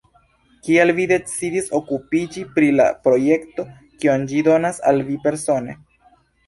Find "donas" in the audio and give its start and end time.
4.53-4.85